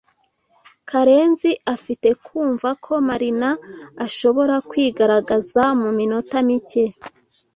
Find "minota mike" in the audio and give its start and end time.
5.97-6.85